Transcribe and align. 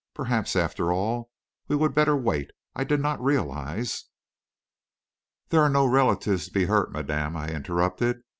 "Perhaps, 0.15 0.55
after 0.55 0.91
all, 0.91 1.29
we 1.67 1.75
would 1.75 1.93
better 1.93 2.17
wait. 2.17 2.49
I 2.75 2.83
did 2.83 2.99
not 3.01 3.23
realise...." 3.23 4.05
"There 5.49 5.61
are 5.61 5.69
no 5.69 5.85
relatives 5.85 6.45
to 6.47 6.51
be 6.51 6.65
hurt, 6.65 6.91
madame," 6.91 7.37
I 7.37 7.49
interrupted. 7.49 8.23